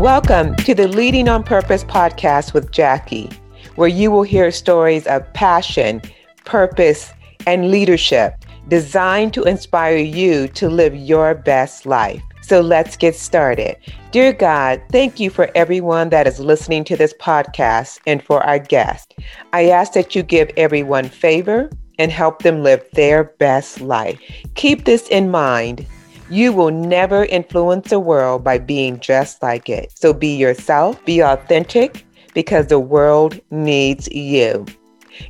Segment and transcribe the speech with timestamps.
[0.00, 3.28] Welcome to the Leading on Purpose podcast with Jackie,
[3.74, 6.00] where you will hear stories of passion,
[6.46, 7.12] purpose,
[7.46, 8.32] and leadership
[8.68, 12.22] designed to inspire you to live your best life.
[12.40, 13.76] So let's get started.
[14.10, 18.58] Dear God, thank you for everyone that is listening to this podcast and for our
[18.58, 19.14] guest.
[19.52, 24.18] I ask that you give everyone favor and help them live their best life.
[24.54, 25.84] Keep this in mind
[26.30, 29.90] you will never influence the world by being just like it.
[29.96, 34.64] So be yourself, be authentic, because the world needs you.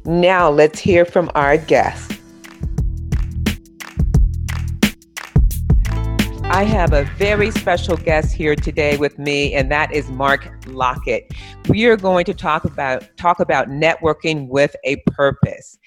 [0.05, 2.13] Now let's hear from our guest.
[6.45, 11.33] I have a very special guest here today with me, and that is Mark Lockett.
[11.69, 15.79] We are going to talk about talk about networking with a purpose.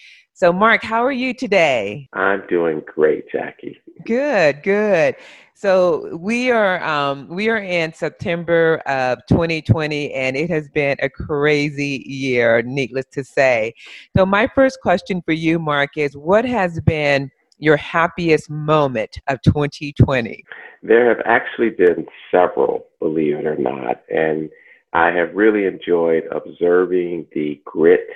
[0.43, 2.09] So, Mark, how are you today?
[2.11, 3.79] I'm doing great, Jackie.
[4.05, 5.15] Good, good.
[5.53, 11.07] So we are um, we are in September of 2020, and it has been a
[11.09, 13.73] crazy year, needless to say.
[14.17, 19.41] So my first question for you, Mark, is what has been your happiest moment of
[19.43, 20.43] 2020?
[20.81, 24.49] There have actually been several, believe it or not, and
[24.91, 28.09] I have really enjoyed observing the grit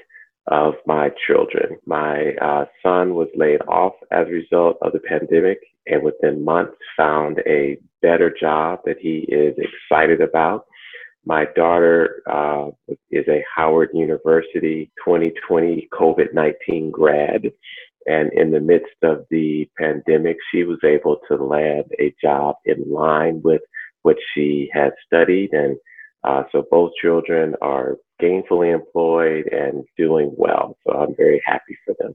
[0.47, 1.77] of my children.
[1.85, 6.77] My uh, son was laid off as a result of the pandemic and within months
[6.95, 10.65] found a better job that he is excited about.
[11.25, 12.67] My daughter uh,
[13.11, 17.51] is a Howard University 2020 COVID 19 grad.
[18.05, 22.89] And in the midst of the pandemic, she was able to land a job in
[22.89, 23.61] line with
[24.03, 25.49] what she had studied.
[25.51, 25.75] And
[26.23, 30.77] uh, so both children are gainfully employed and doing well.
[30.85, 32.13] So I'm very happy for them.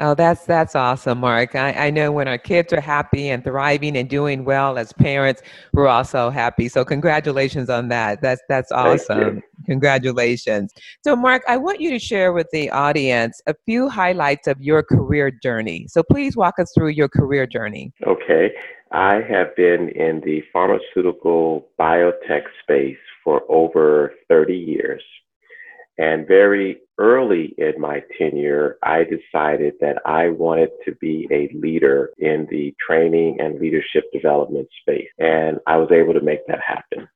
[0.00, 1.54] Oh, that's that's awesome, Mark.
[1.54, 5.40] I, I know when our kids are happy and thriving and doing well as parents,
[5.72, 6.68] we're also happy.
[6.68, 8.20] So congratulations on that.
[8.20, 9.40] That's that's awesome.
[9.66, 10.72] Congratulations.
[11.04, 14.82] So Mark, I want you to share with the audience a few highlights of your
[14.82, 15.86] career journey.
[15.88, 17.92] So please walk us through your career journey.
[18.04, 18.50] Okay.
[18.90, 25.02] I have been in the pharmaceutical biotech space for over 30 years.
[25.96, 32.10] And very early in my tenure, I decided that I wanted to be a leader
[32.18, 35.08] in the training and leadership development space.
[35.18, 37.08] And I was able to make that happen.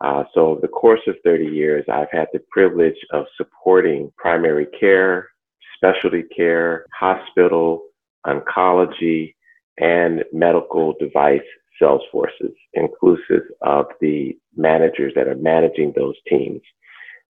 [0.00, 4.66] Uh, so, over the course of 30 years, I've had the privilege of supporting primary
[4.78, 5.28] care,
[5.76, 7.84] specialty care, hospital,
[8.26, 9.34] oncology,
[9.78, 11.40] and medical device
[11.80, 16.60] sales forces, inclusive of the managers that are managing those teams.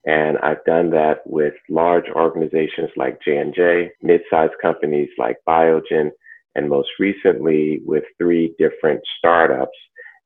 [0.06, 6.10] And I've done that with large organizations like J&J, mid-sized companies like Biogen,
[6.54, 9.76] and most recently with three different startups.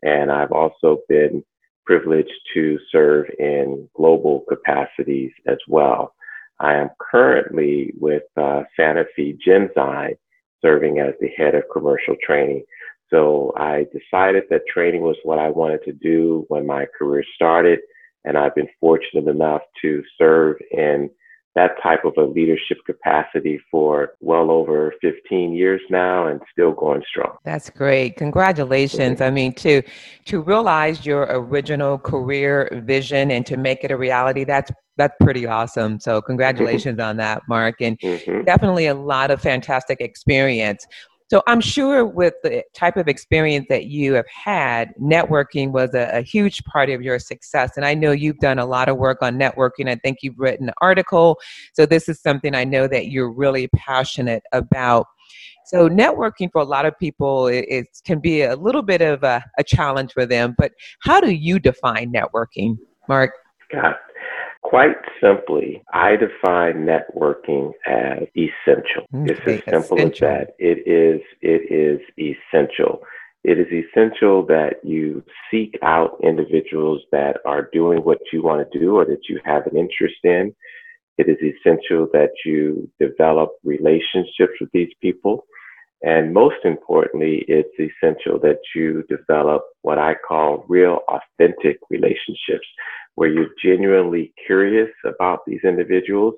[0.03, 1.45] And I've also been
[1.87, 6.12] privileged to serve in global capacities as well.
[6.61, 10.17] I am currently with uh, Sanofi Genzyme,
[10.61, 12.65] serving as the head of commercial training.
[13.10, 17.80] So I decided that training was what I wanted to do when my career started.
[18.24, 21.10] And I've been fortunate enough to serve in
[21.58, 27.02] that type of a leadership capacity for well over 15 years now and still going
[27.08, 27.36] strong.
[27.44, 28.16] That's great.
[28.16, 29.16] Congratulations.
[29.16, 29.22] Mm-hmm.
[29.25, 29.82] I mean to
[30.26, 35.46] to realize your original career vision and to make it a reality that's that's pretty
[35.46, 35.98] awesome.
[36.00, 38.44] So congratulations on that, Mark and mm-hmm.
[38.44, 40.86] definitely a lot of fantastic experience.
[41.28, 46.19] So I'm sure with the type of experience that you have had, networking was a,
[46.19, 47.72] a, huge part of your success.
[47.77, 49.91] And I know you've done a lot of work on networking.
[49.91, 51.38] I think you've written an article.
[51.75, 55.06] So this is something I know that you're really passionate about.
[55.67, 59.22] So networking for a lot of people it, it can be a little bit of
[59.22, 60.55] a, a challenge for them.
[60.56, 60.72] But
[61.03, 63.33] how do you define networking, Mark?
[63.71, 63.94] God,
[64.69, 69.06] Quite simply, I define networking as essential.
[69.15, 70.29] Okay, it's as simple essential.
[70.29, 70.55] as that.
[70.59, 73.00] It is it is essential.
[73.44, 78.79] It is essential that you seek out individuals that are doing what you want to
[78.79, 80.55] do or that you have an interest in.
[81.17, 85.47] It is essential that you develop relationships with these people.
[86.03, 92.67] And most importantly, it's essential that you develop what I call real authentic relationships
[93.17, 96.35] where you're genuinely curious about these individuals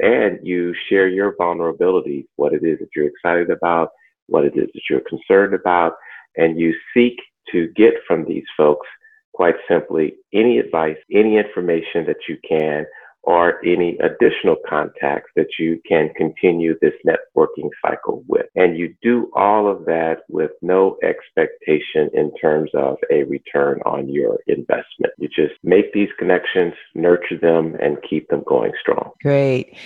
[0.00, 3.90] and you share your vulnerabilities, what it is that you're excited about,
[4.28, 5.92] what it is that you're concerned about,
[6.36, 7.20] and you seek
[7.50, 8.86] to get from these folks,
[9.34, 12.86] quite simply, any advice, any information that you can
[13.24, 18.46] or any additional contacts that you can continue this networking cycle with.
[18.56, 24.08] And you do all of that with no expectation in terms of a return on
[24.08, 25.12] your investment.
[25.18, 29.12] You just make these connections, nurture them, and keep them going strong.
[29.22, 29.76] Great.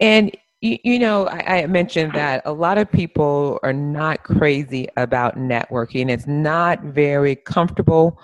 [0.00, 6.08] And you, know, I, mentioned that a lot of people are not crazy about networking.
[6.08, 8.18] It's not very comfortable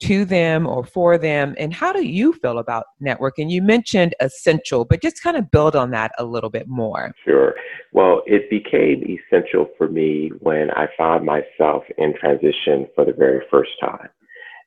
[0.00, 1.54] to them or for them?
[1.58, 3.50] And how do you feel about networking?
[3.50, 7.12] You mentioned essential, but just kind of build on that a little bit more.
[7.24, 7.54] Sure.
[7.92, 13.44] Well, it became essential for me when I found myself in transition for the very
[13.50, 14.08] first time.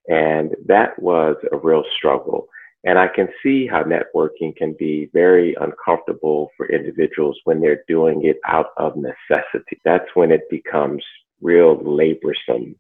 [0.08, 2.48] And that was a real struggle.
[2.84, 8.26] And I can see how networking can be very uncomfortable for individuals when they're doing
[8.26, 9.80] it out of necessity.
[9.86, 11.04] That's when it becomes
[11.42, 12.76] real laborsome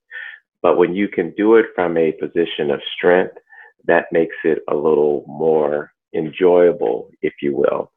[0.61, 3.35] but when you can do it from a position of strength,
[3.85, 7.91] that makes it a little more enjoyable, if you will.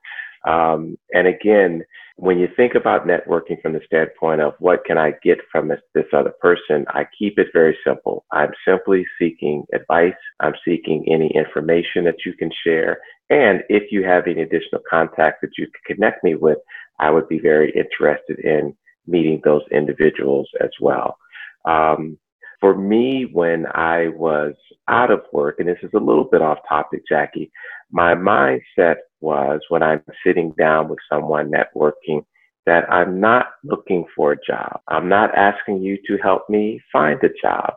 [0.46, 1.84] Um, and again,
[2.16, 5.80] when you think about networking from the standpoint of what can I get from this,
[5.94, 8.24] this other person, I keep it very simple.
[8.30, 10.12] I'm simply seeking advice.
[10.40, 12.98] I'm seeking any information that you can share.
[13.30, 16.58] And if you have any additional contacts that you can connect me with,
[17.00, 18.76] I would be very interested in
[19.06, 21.16] meeting those individuals as well.
[21.64, 22.18] Um,
[22.64, 24.54] for me, when I was
[24.88, 27.52] out of work, and this is a little bit off topic, Jackie,
[27.90, 32.24] my mindset was when I'm sitting down with someone networking
[32.64, 34.80] that I'm not looking for a job.
[34.88, 37.74] I'm not asking you to help me find a job.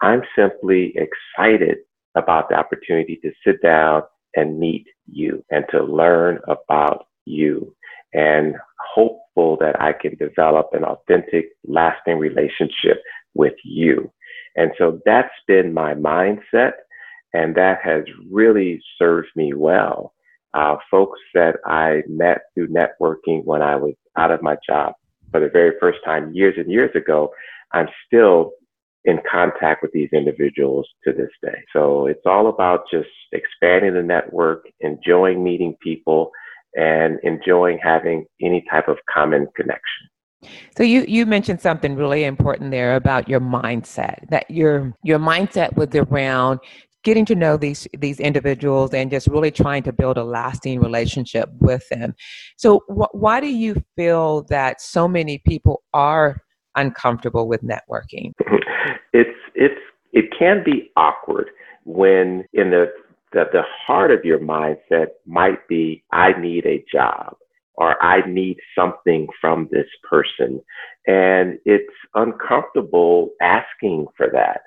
[0.00, 1.76] I'm simply excited
[2.14, 4.04] about the opportunity to sit down
[4.36, 7.76] and meet you and to learn about you
[8.14, 8.54] and
[8.94, 13.02] hopeful that I can develop an authentic, lasting relationship
[13.34, 14.10] with you.
[14.56, 16.72] And so that's been my mindset,
[17.32, 20.12] and that has really served me well.
[20.52, 24.94] Uh, folks that I met through networking when I was out of my job
[25.30, 27.30] for the very first time years and years ago,
[27.72, 28.52] I'm still
[29.04, 31.56] in contact with these individuals to this day.
[31.72, 36.30] So it's all about just expanding the network, enjoying meeting people,
[36.74, 40.08] and enjoying having any type of common connection.
[40.76, 44.28] So you you mentioned something really important there about your mindset.
[44.30, 46.60] That your your mindset was around
[47.02, 51.48] getting to know these these individuals and just really trying to build a lasting relationship
[51.60, 52.14] with them.
[52.56, 56.42] So wh- why do you feel that so many people are
[56.76, 58.32] uncomfortable with networking?
[59.12, 59.80] It's it's
[60.12, 61.50] it can be awkward
[61.84, 62.86] when in the
[63.32, 67.36] the, the heart of your mindset might be I need a job
[67.74, 70.60] or I need something from this person.
[71.06, 74.62] And it's uncomfortable asking for that.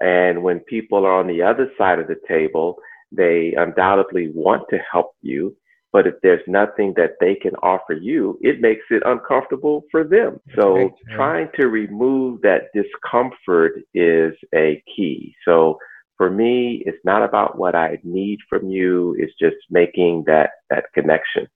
[0.00, 2.76] And when people are on the other side of the table,
[3.12, 5.56] they undoubtedly want to help you.
[5.92, 10.40] But if there's nothing that they can offer you, it makes it uncomfortable for them.
[10.56, 15.36] So trying to remove that discomfort is a key.
[15.44, 15.78] So
[16.16, 19.14] for me, it's not about what I need from you.
[19.18, 21.46] It's just making that, that connection.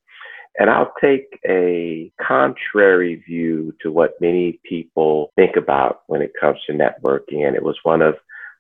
[0.59, 6.59] And I'll take a contrary view to what many people think about when it comes
[6.67, 7.47] to networking.
[7.47, 8.17] And it was one of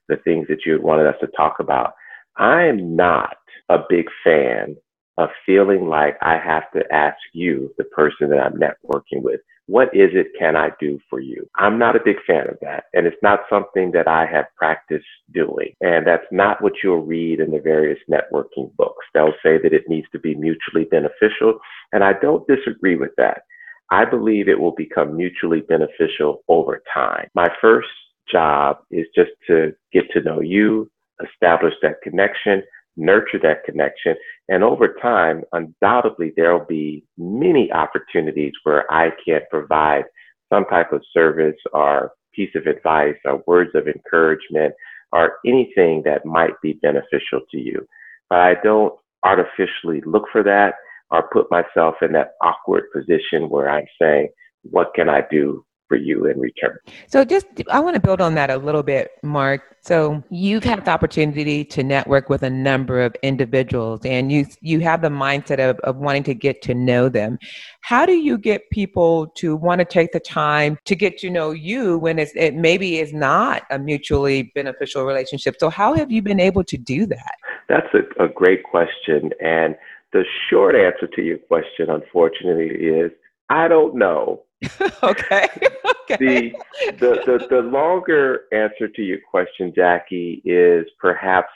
[0.09, 1.95] the things that you wanted us to talk about.
[2.37, 3.37] I am not
[3.69, 4.77] a big fan
[5.19, 9.89] of feeling like I have to ask you, the person that I'm networking with, what
[9.95, 11.47] is it can I do for you?
[11.57, 12.85] I'm not a big fan of that.
[12.95, 15.05] And it's not something that I have practiced
[15.35, 15.75] doing.
[15.83, 19.05] And that's not what you'll read in the various networking books.
[19.13, 21.59] They'll say that it needs to be mutually beneficial.
[21.93, 23.43] And I don't disagree with that.
[23.91, 27.29] I believe it will become mutually beneficial over time.
[27.35, 27.89] My first
[28.31, 30.91] job is just to get to know you,
[31.25, 32.63] establish that connection,
[32.99, 34.17] nurture that connection.
[34.49, 40.05] And over time, undoubtedly, there'll be many opportunities where I can provide
[40.53, 44.75] some type of service or piece of advice or words of encouragement
[45.13, 47.87] or anything that might be beneficial to you.
[48.29, 50.75] But I don't artificially look for that
[51.11, 54.29] or put myself in that awkward position where I'm saying,
[54.63, 56.79] what can I do for you in return.
[57.09, 59.77] So, just I want to build on that a little bit, Mark.
[59.81, 64.81] So, you've had the opportunity to network with a number of individuals, and you you
[64.81, 67.39] have the mindset of, of wanting to get to know them.
[67.81, 71.51] How do you get people to want to take the time to get to know
[71.53, 75.57] you when it's, it maybe is not a mutually beneficial relationship?
[75.59, 77.35] So, how have you been able to do that?
[77.69, 79.75] That's a, a great question, and
[80.13, 83.13] the short answer to your question, unfortunately, is
[83.51, 84.43] I don't know.
[85.03, 85.49] okay.
[86.11, 86.17] okay.
[86.19, 86.53] The,
[86.99, 91.49] the, the, the longer answer to your question, Jackie, is perhaps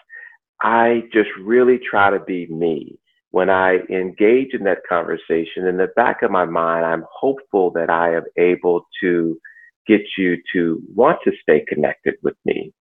[0.60, 2.98] I just really try to be me.
[3.32, 7.90] when I engage in that conversation, in the back of my mind, I'm hopeful that
[7.90, 9.38] I am able to
[9.86, 12.72] get you to want to stay connected with me.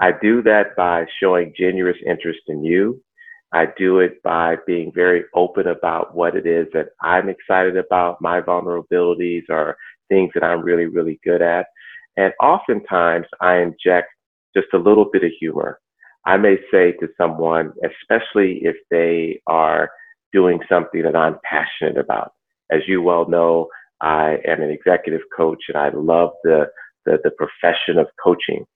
[0.00, 3.02] I do that by showing generous interest in you.
[3.52, 8.20] I do it by being very open about what it is that I'm excited about,
[8.20, 9.76] my vulnerabilities or
[10.08, 11.66] things that I'm really, really good at.
[12.16, 14.08] And oftentimes I inject
[14.54, 15.78] just a little bit of humor.
[16.26, 19.90] I may say to someone, especially if they are
[20.32, 22.32] doing something that I'm passionate about.
[22.70, 23.68] As you well know,
[24.00, 26.66] I am an executive coach and I love the,
[27.06, 28.66] the, the profession of coaching.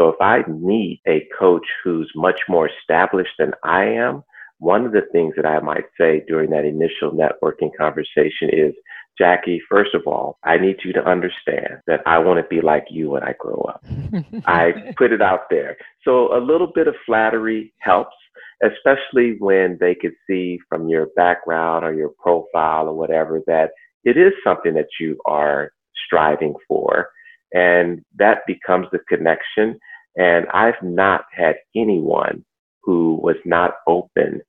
[0.00, 4.24] So if I meet a coach who's much more established than I am,
[4.58, 8.72] one of the things that I might say during that initial networking conversation is,
[9.18, 12.86] Jackie, first of all, I need you to understand that I want to be like
[12.88, 13.84] you when I grow up.
[14.46, 15.76] I put it out there.
[16.02, 18.16] So a little bit of flattery helps,
[18.62, 23.72] especially when they could see from your background or your profile or whatever that
[24.04, 25.72] it is something that you are
[26.06, 27.10] striving for.
[27.52, 29.78] And that becomes the connection.
[30.16, 32.44] And I've not had anyone
[32.82, 34.40] who was not open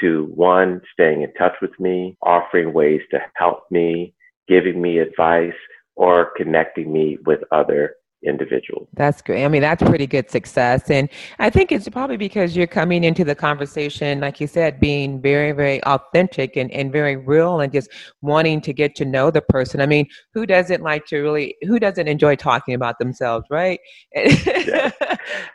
[0.00, 4.14] to one, staying in touch with me, offering ways to help me,
[4.48, 5.52] giving me advice,
[5.96, 8.88] or connecting me with other individuals.
[8.94, 9.44] That's great.
[9.44, 10.90] I mean, that's pretty good success.
[10.90, 11.08] And
[11.38, 15.52] I think it's probably because you're coming into the conversation, like you said, being very,
[15.52, 19.80] very authentic and, and very real and just wanting to get to know the person.
[19.80, 23.80] I mean, who doesn't like to really, who doesn't enjoy talking about themselves, right?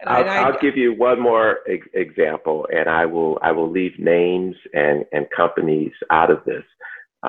[0.07, 3.97] I'll, I, will give you one more ex- example and I will, I will leave
[3.99, 6.63] names and, and companies out of this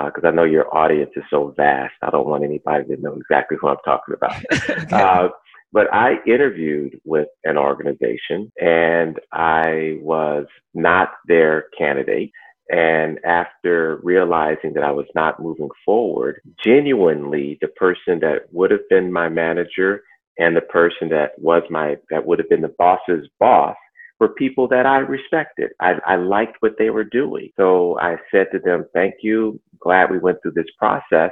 [0.05, 1.95] because uh, I know your audience is so vast.
[2.03, 4.37] I don't want anybody to know exactly who I'm talking about.
[4.53, 4.87] okay.
[4.93, 5.29] uh,
[5.73, 12.31] but I interviewed with an organization and I was not their candidate.
[12.69, 18.89] And after realizing that I was not moving forward, genuinely, the person that would have
[18.89, 20.03] been my manager
[20.39, 23.77] and the person that was my, that would have been the boss's boss
[24.19, 25.71] were people that I respected.
[25.81, 27.51] I, I liked what they were doing.
[27.57, 29.61] So I said to them, thank you.
[29.81, 31.31] Glad we went through this process.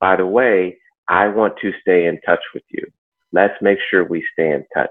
[0.00, 0.78] By the way,
[1.08, 2.86] I want to stay in touch with you.
[3.32, 4.90] Let's make sure we stay in touch.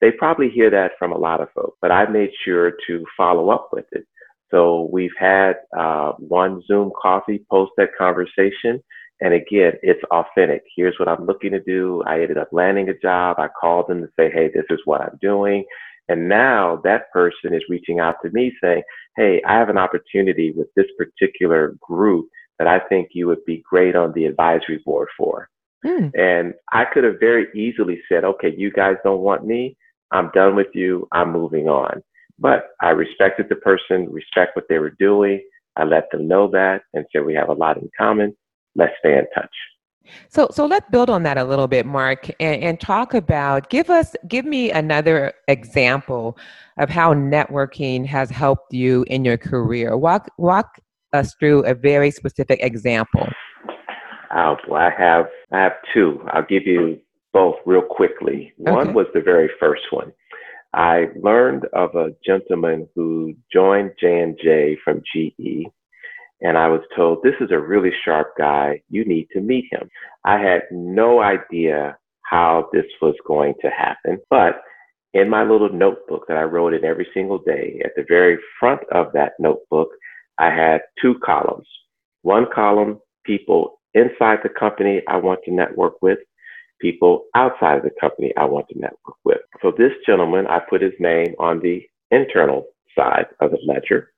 [0.00, 3.50] They probably hear that from a lot of folks, but I made sure to follow
[3.50, 4.06] up with it.
[4.50, 8.82] So we've had uh, one Zoom coffee post that conversation.
[9.20, 10.62] And again, it's authentic.
[10.76, 12.04] Here's what I'm looking to do.
[12.06, 13.36] I ended up landing a job.
[13.38, 15.64] I called them to say, hey, this is what I'm doing.
[16.08, 18.82] And now that person is reaching out to me saying,
[19.16, 23.62] Hey, I have an opportunity with this particular group that I think you would be
[23.68, 25.48] great on the advisory board for.
[25.84, 26.10] Mm.
[26.18, 29.76] And I could have very easily said, okay, you guys don't want me.
[30.10, 31.06] I'm done with you.
[31.12, 32.02] I'm moving on.
[32.38, 35.42] But I respected the person, respect what they were doing.
[35.76, 38.36] I let them know that and said, we have a lot in common.
[38.74, 39.54] Let's stay in touch.
[40.28, 43.70] So, so let's build on that a little bit, Mark, and, and talk about.
[43.70, 46.36] Give us, give me another example
[46.78, 49.96] of how networking has helped you in your career.
[49.96, 50.78] Walk, walk
[51.12, 53.28] us through a very specific example.
[54.34, 56.20] Oh, well, I have, I have two.
[56.32, 56.98] I'll give you
[57.32, 58.52] both real quickly.
[58.56, 58.92] One okay.
[58.92, 60.12] was the very first one.
[60.74, 65.66] I learned of a gentleman who joined J and J from GE
[66.40, 68.80] and I was told, this is a really sharp guy.
[68.88, 69.88] You need to meet him.
[70.24, 74.60] I had no idea how this was going to happen, but
[75.14, 78.80] in my little notebook that I wrote in every single day, at the very front
[78.92, 79.88] of that notebook,
[80.38, 81.66] I had two columns.
[82.22, 86.18] One column, people inside the company I want to network with,
[86.80, 89.38] people outside of the company I want to network with.
[89.62, 92.66] So this gentleman, I put his name on the internal
[92.96, 94.12] side of the ledger.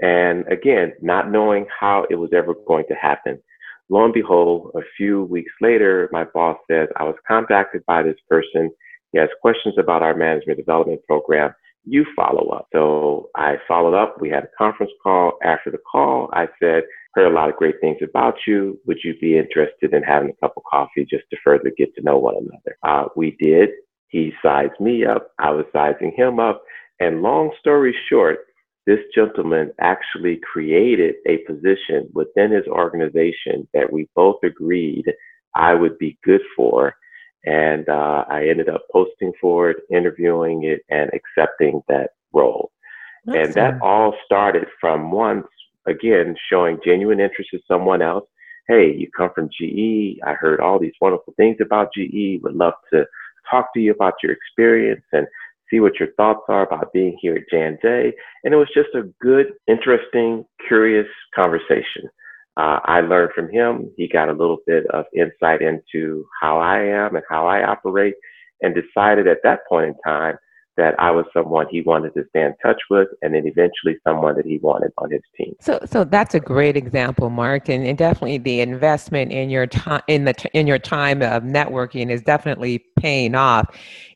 [0.00, 3.42] And again, not knowing how it was ever going to happen.
[3.88, 8.16] Lo and behold, a few weeks later, my boss says, I was contacted by this
[8.28, 8.70] person.
[9.12, 11.54] He has questions about our management development program.
[11.84, 12.66] You follow up.
[12.72, 14.20] So I followed up.
[14.20, 15.38] We had a conference call.
[15.44, 16.82] After the call, I said,
[17.14, 18.78] heard a lot of great things about you.
[18.86, 22.02] Would you be interested in having a cup of coffee just to further get to
[22.02, 22.76] know one another?
[22.82, 23.70] Uh, we did.
[24.08, 25.30] He sized me up.
[25.38, 26.62] I was sizing him up.
[26.98, 28.45] And long story short,
[28.86, 35.12] this gentleman actually created a position within his organization that we both agreed
[35.56, 36.94] I would be good for.
[37.44, 42.70] And uh, I ended up posting for it, interviewing it, and accepting that role.
[43.28, 43.40] Awesome.
[43.40, 45.46] And that all started from once,
[45.86, 48.28] again, showing genuine interest in someone else.
[48.68, 50.18] Hey, you come from GE.
[50.26, 52.42] I heard all these wonderful things about GE.
[52.42, 53.06] Would love to
[53.48, 55.04] talk to you about your experience.
[55.12, 55.26] And
[55.70, 58.12] see what your thoughts are about being here at J&J.
[58.44, 62.08] And it was just a good, interesting, curious conversation.
[62.56, 63.90] Uh, I learned from him.
[63.96, 68.14] He got a little bit of insight into how I am and how I operate
[68.62, 70.36] and decided at that point in time
[70.76, 74.36] that I was someone he wanted to stay in touch with, and then eventually someone
[74.36, 75.54] that he wanted on his team.
[75.60, 80.02] So, so that's a great example, Mark, and, and definitely the investment in your time
[80.06, 83.66] in the in your time of networking is definitely paying off.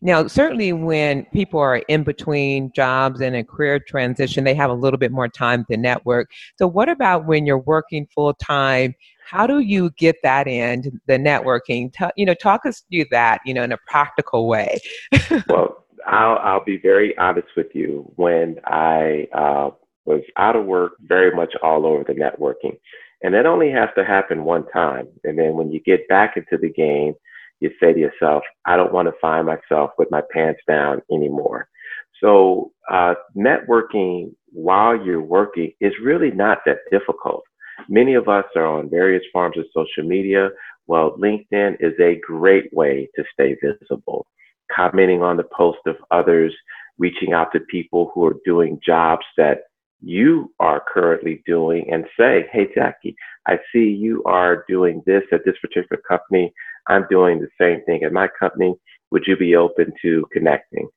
[0.03, 4.75] Now, certainly when people are in between jobs and a career transition, they have a
[4.75, 6.31] little bit more time to network.
[6.57, 8.95] So, what about when you're working full time?
[9.25, 11.93] How do you get that in the networking?
[11.93, 13.41] T- you know, talk us through that.
[13.47, 14.79] You know, in a practical way.
[15.49, 18.11] well I'll, I'll be very honest with you.
[18.17, 19.71] When I uh,
[20.05, 22.79] was out of work, very much all over the networking.
[23.23, 25.09] And that only has to happen one time.
[25.25, 27.15] And then when you get back into the game,
[27.61, 31.69] you say to yourself, I don't want to find myself with my pants down anymore.
[32.23, 37.45] So, uh, networking while you're working is really not that difficult.
[37.89, 40.51] Many of us are on various forms of social media.
[40.87, 44.27] Well, LinkedIn is a great way to stay visible
[44.75, 46.55] commenting on the post of others,
[46.99, 49.63] reaching out to people who are doing jobs that
[50.03, 55.45] you are currently doing and say, Hey, Jackie, I see you are doing this at
[55.45, 56.53] this particular company.
[56.89, 58.75] I'm doing the same thing at my company.
[59.11, 60.89] Would you be open to connecting?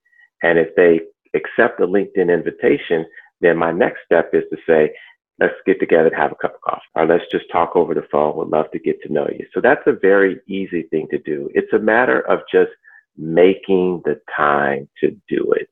[0.41, 1.01] And if they
[1.33, 3.05] accept the LinkedIn invitation,
[3.41, 4.93] then my next step is to say,
[5.39, 8.05] let's get together and have a cup of coffee or let's just talk over the
[8.11, 8.37] phone.
[8.37, 9.45] We'd love to get to know you.
[9.53, 11.49] So that's a very easy thing to do.
[11.53, 12.71] It's a matter of just
[13.17, 15.69] making the time to do it.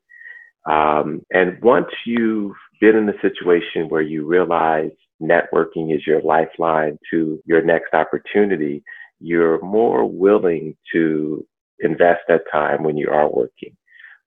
[0.70, 6.98] Um, and once you've been in a situation where you realize networking is your lifeline
[7.10, 8.82] to your next opportunity,
[9.20, 11.46] you're more willing to
[11.80, 13.76] invest that time when you are working.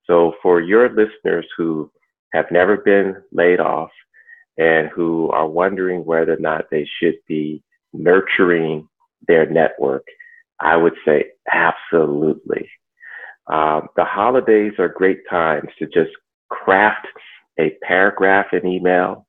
[0.07, 1.91] So for your listeners who
[2.33, 3.91] have never been laid off
[4.57, 8.87] and who are wondering whether or not they should be nurturing
[9.27, 10.05] their network,
[10.59, 12.69] I would say absolutely.
[13.47, 16.11] Um, the holidays are great times to just
[16.49, 17.07] craft
[17.59, 19.25] a paragraph in email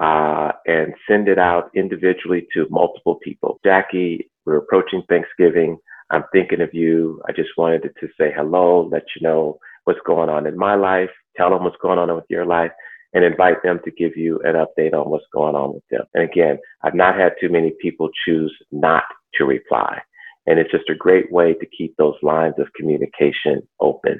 [0.00, 3.58] uh, and send it out individually to multiple people.
[3.64, 5.78] Jackie, we're approaching Thanksgiving.
[6.10, 7.20] I'm thinking of you.
[7.28, 11.10] I just wanted to say hello, let you know what's going on in my life,
[11.36, 12.70] tell them what's going on with your life,
[13.14, 16.04] and invite them to give you an update on what's going on with them.
[16.14, 20.00] And again, I've not had too many people choose not to reply.
[20.48, 24.18] And it's just a great way to keep those lines of communication open.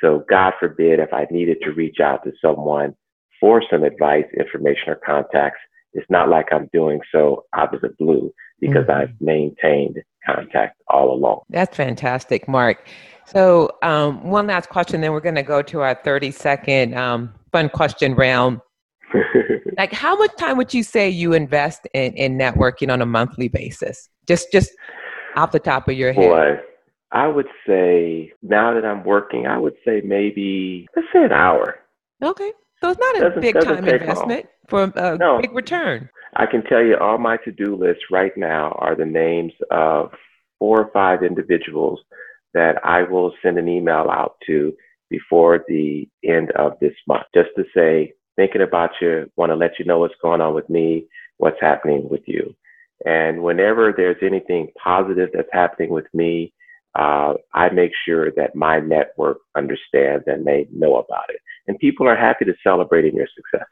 [0.00, 2.94] So, God forbid, if I needed to reach out to someone
[3.40, 5.60] for some advice, information, or contacts,
[5.92, 9.02] it's not like I'm doing so out of the blue because mm-hmm.
[9.02, 11.42] I've maintained contact all along.
[11.48, 12.84] That's fantastic, Mark.
[13.26, 17.32] So, um, one last question, then we're going to go to our 30 second um,
[17.52, 18.60] fun question round.
[19.78, 23.48] like, how much time would you say you invest in, in networking on a monthly
[23.48, 24.08] basis?
[24.26, 24.72] Just, just
[25.36, 26.30] off the top of your head?
[26.30, 26.60] Boy,
[27.12, 31.78] I would say now that I'm working, I would say maybe let's say an hour.
[32.22, 34.92] Okay, so it's not a doesn't, big doesn't time investment long.
[34.92, 35.40] for a no.
[35.40, 36.10] big return.
[36.36, 40.12] I can tell you all my to-do lists right now are the names of
[40.58, 42.00] four or five individuals
[42.54, 44.74] that I will send an email out to
[45.10, 49.78] before the end of this month, just to say, thinking about you, want to let
[49.78, 51.06] you know what's going on with me,
[51.38, 52.54] what's happening with you.
[53.04, 56.52] And whenever there's anything positive that's happening with me,
[56.98, 61.40] uh, I make sure that my network understands and they know about it.
[61.66, 63.68] And people are happy to celebrate in your success.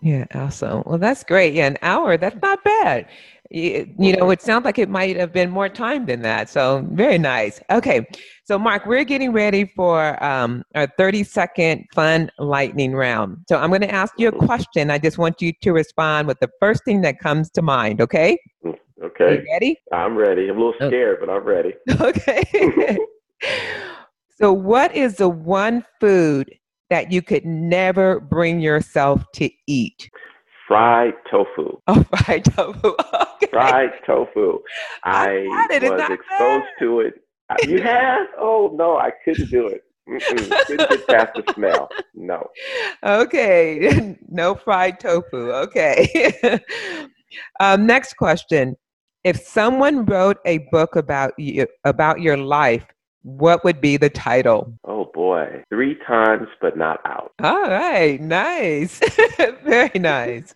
[0.00, 0.84] Yeah, awesome.
[0.86, 1.54] Well, that's great.
[1.54, 3.08] Yeah, an hour, that's not bad.
[3.50, 6.50] You, you know, it sounds like it might have been more time than that.
[6.50, 7.60] So, very nice.
[7.70, 8.06] Okay.
[8.44, 13.38] So, Mark, we're getting ready for um, our 30 second fun lightning round.
[13.48, 14.90] So, I'm going to ask you a question.
[14.90, 18.02] I just want you to respond with the first thing that comes to mind.
[18.02, 18.38] Okay.
[19.02, 19.36] Okay.
[19.36, 19.80] You ready?
[19.92, 20.48] I'm ready.
[20.48, 20.88] I'm a little oh.
[20.88, 21.74] scared, but I'm ready.
[22.00, 22.98] Okay.
[24.36, 26.54] so, what is the one food
[26.90, 30.10] that you could never bring yourself to eat?
[30.68, 31.78] Fried tofu.
[31.88, 32.94] Oh, fried tofu.
[33.40, 33.50] Okay.
[33.52, 34.58] Fried tofu.
[35.04, 36.62] I, I was exposed bad.
[36.80, 37.14] to it.
[37.68, 38.26] You have?
[38.38, 39.82] Oh no, I couldn't do it.
[40.08, 40.66] Mm-mm.
[40.66, 41.88] Couldn't get past the smell.
[42.14, 42.46] No.
[43.02, 45.50] Okay, no fried tofu.
[45.52, 46.60] Okay.
[47.60, 48.76] um, next question:
[49.24, 52.84] If someone wrote a book about you about your life,
[53.36, 54.72] what would be the title?
[54.84, 57.32] Oh boy, three times but not out.
[57.42, 59.00] All right, nice,
[59.64, 60.54] very nice.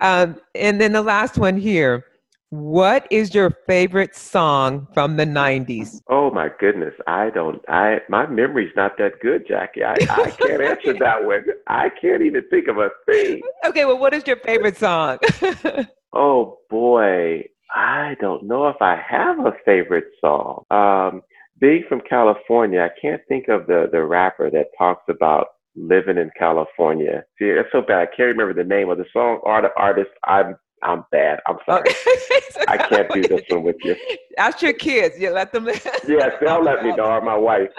[0.00, 2.04] Um, and then the last one here:
[2.50, 6.00] What is your favorite song from the 90s?
[6.08, 6.94] Oh my goodness.
[7.06, 9.84] I don't I my memory's not that good, Jackie.
[9.84, 11.44] I, I can't answer that one.
[11.68, 13.42] I can't even think of a thing.
[13.64, 15.18] Okay, well what is your favorite song?
[16.12, 17.44] oh boy.
[17.74, 20.64] I don't know if I have a favorite song.
[20.70, 21.22] Um
[21.62, 25.46] being from California, I can't think of the the rapper that talks about
[25.76, 27.24] living in California.
[27.38, 28.00] See, it's so bad.
[28.00, 30.10] I can't remember the name of the song or the artist.
[30.24, 31.38] I'm I'm bad.
[31.46, 31.72] I'm oh.
[31.72, 31.88] sorry.
[31.88, 32.64] Okay.
[32.68, 33.94] I can't do this one with you.
[34.38, 35.18] Ask your kids.
[35.18, 35.66] You let them.
[35.66, 37.04] yes, they'll let me know.
[37.04, 37.70] Or my wife.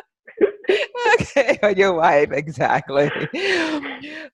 [1.20, 3.10] Okay, or your wife, exactly.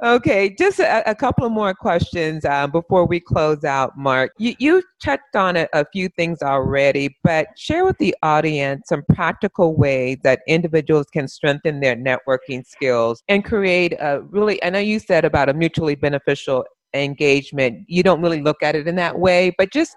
[0.01, 4.31] Okay, just a, a couple of more questions uh, before we close out, Mark.
[4.37, 9.03] You, you touched on a, a few things already, but share with the audience some
[9.13, 14.79] practical ways that individuals can strengthen their networking skills and create a really, I know
[14.79, 19.19] you said about a mutually beneficial engagement, you don't really look at it in that
[19.19, 19.95] way, but just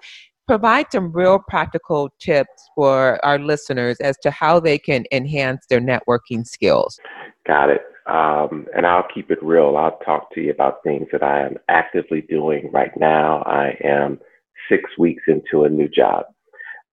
[0.53, 5.81] provide some real practical tips for our listeners as to how they can enhance their
[5.81, 7.01] networking skills.
[7.47, 7.81] Got it.
[8.07, 9.79] Um, and I'll keep it real.
[9.79, 13.43] I'll talk to you about things that I am actively doing right now.
[13.47, 14.21] I am
[14.69, 16.27] six weeks into a new job.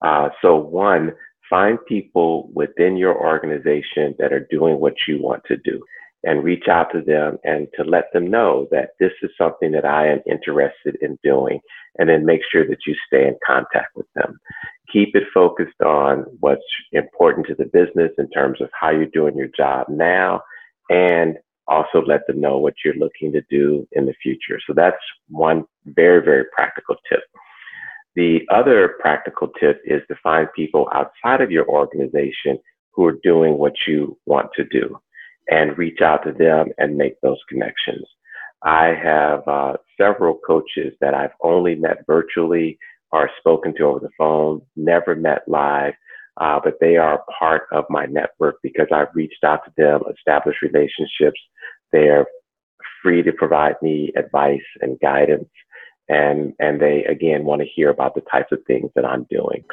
[0.02, 1.12] Uh, so, one,
[1.50, 5.84] find people within your organization that are doing what you want to do
[6.24, 9.86] and reach out to them and to let them know that this is something that
[9.86, 11.60] I am interested in doing,
[11.98, 14.38] and then make sure that you stay in contact with them.
[14.92, 19.38] Keep it focused on what's important to the business in terms of how you're doing
[19.38, 20.42] your job now,
[20.90, 24.60] and also let them know what you're looking to do in the future.
[24.68, 24.98] So that's
[25.30, 27.22] one very, very practical tip.
[28.16, 32.58] The other practical tip is to find people outside of your organization
[32.92, 35.00] who are doing what you want to do
[35.50, 38.06] and reach out to them and make those connections.
[38.64, 42.78] I have uh, several coaches that I've only met virtually
[43.12, 45.94] or spoken to over the phone, never met live,
[46.40, 50.62] uh, but they are part of my network because I've reached out to them, established
[50.62, 51.40] relationships.
[51.92, 52.28] They're
[53.02, 55.50] free to provide me advice and guidance.
[56.08, 59.64] And, and they again want to hear about the types of things that I'm doing.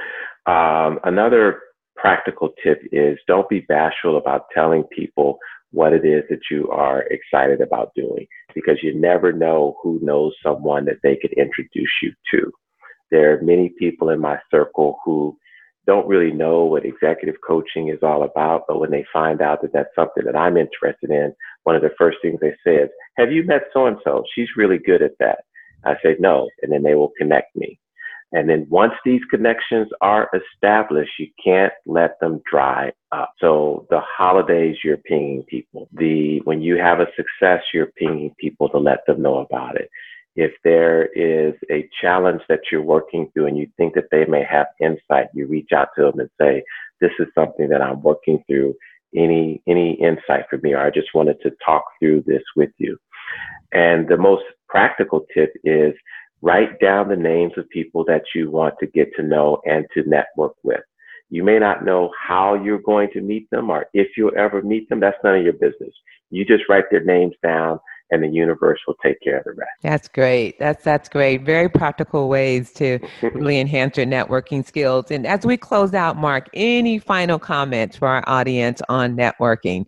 [0.46, 1.60] Um, another
[1.96, 5.38] practical tip is don't be bashful about telling people
[5.72, 10.32] what it is that you are excited about doing because you never know who knows
[10.42, 12.50] someone that they could introduce you to.
[13.10, 15.36] There are many people in my circle who
[15.86, 19.72] don't really know what executive coaching is all about, but when they find out that
[19.72, 23.30] that's something that I'm interested in, one of the first things they say is, Have
[23.30, 24.24] you met so and so?
[24.34, 25.44] She's really good at that.
[25.84, 26.48] I say, No.
[26.62, 27.78] And then they will connect me.
[28.32, 33.32] And then once these connections are established, you can't let them dry up.
[33.40, 35.88] So the holidays, you're pinging people.
[35.92, 39.88] The when you have a success, you're pinging people to let them know about it.
[40.34, 44.44] If there is a challenge that you're working through and you think that they may
[44.44, 46.62] have insight, you reach out to them and say,
[47.00, 48.74] "This is something that I'm working through.
[49.14, 52.98] Any any insight for me, or I just wanted to talk through this with you."
[53.72, 55.94] And the most practical tip is
[56.42, 60.08] Write down the names of people that you want to get to know and to
[60.08, 60.80] network with.
[61.28, 64.88] You may not know how you're going to meet them or if you'll ever meet
[64.88, 65.00] them.
[65.00, 65.92] That's none of your business.
[66.30, 69.70] You just write their names down and the universe will take care of the rest.
[69.82, 70.58] That's great.
[70.58, 71.42] That's that's great.
[71.42, 75.10] Very practical ways to really enhance your networking skills.
[75.10, 79.86] And as we close out, Mark, any final comments for our audience on networking?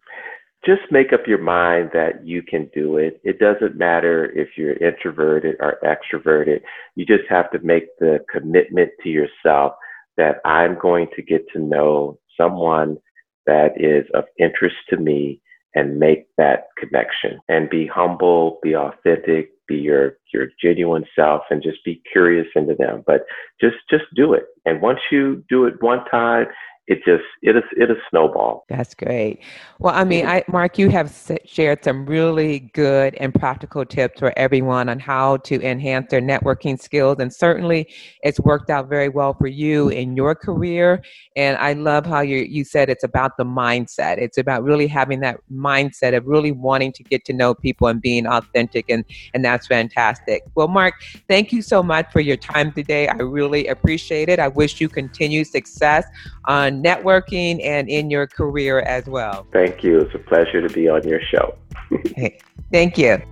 [0.68, 3.22] Just make up your mind that you can do it.
[3.24, 6.60] It doesn't matter if you're introverted or extroverted.
[6.94, 9.72] You just have to make the commitment to yourself
[10.18, 12.98] that I'm going to get to know someone
[13.46, 15.40] that is of interest to me
[15.74, 21.62] and make that connection and be humble, be authentic, be your your genuine self and
[21.62, 23.04] just be curious into them.
[23.06, 23.24] But
[23.58, 24.44] just just do it.
[24.66, 26.46] And once you do it one time,
[26.88, 28.64] it just it is it is snowball.
[28.70, 29.40] That's great.
[29.78, 34.32] Well, I mean, I Mark, you have shared some really good and practical tips for
[34.38, 39.34] everyone on how to enhance their networking skills, and certainly it's worked out very well
[39.34, 41.02] for you in your career.
[41.36, 44.16] And I love how you you said it's about the mindset.
[44.16, 48.00] It's about really having that mindset of really wanting to get to know people and
[48.00, 50.42] being authentic, and and that's fantastic.
[50.54, 50.94] Well, Mark,
[51.28, 53.08] thank you so much for your time today.
[53.08, 54.38] I really appreciate it.
[54.38, 56.06] I wish you continued success
[56.46, 59.46] on networking and in your career as well.
[59.52, 60.00] Thank you.
[60.00, 61.56] It's a pleasure to be on your show.
[62.72, 63.22] Thank you.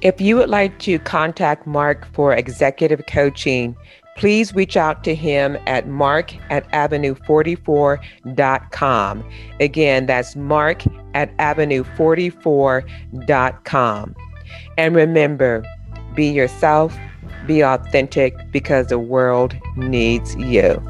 [0.00, 3.74] If you would like to contact Mark for executive coaching,
[4.16, 9.30] please reach out to him at mark at avenue44.com.
[9.60, 10.82] Again, that's mark
[11.14, 14.14] at avenue44.com.
[14.76, 15.64] And remember,
[16.14, 16.94] be yourself,
[17.46, 20.82] Be authentic because the world needs you.